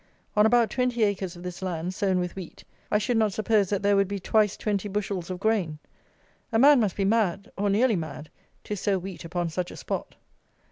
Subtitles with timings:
[0.35, 3.83] On about twenty acres of this land, sown with wheat, I should not suppose that
[3.83, 5.77] there would be twice twenty bushels of grain!
[6.51, 8.31] A man must be mad, or nearly mad,
[8.63, 10.15] to sow wheat upon such a spot.